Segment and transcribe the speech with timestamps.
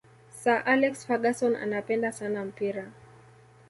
[0.39, 2.91] sir alex ferguson anapenda sana mpira